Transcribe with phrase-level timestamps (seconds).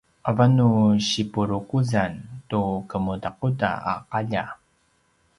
[0.29, 0.69] avan nu
[1.07, 2.13] sipurukuzan
[2.49, 4.43] tu kemudakuda a qalja